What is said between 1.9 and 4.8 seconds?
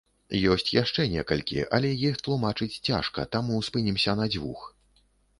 іх тлумачыць цяжка, таму спынімся на дзвюх.